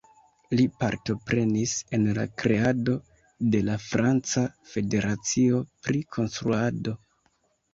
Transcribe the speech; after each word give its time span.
Li 0.59 0.63
partoprenis 0.83 1.73
en 1.97 2.07
la 2.19 2.23
kreado 2.43 2.95
de 3.57 3.61
la 3.67 3.75
franca 3.91 4.43
Federacio 4.73 5.63
pri 5.85 6.03
Konstruado. 6.19 6.97